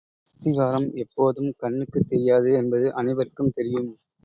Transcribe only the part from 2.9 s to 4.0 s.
அனைவருக்கும் தெரியும்.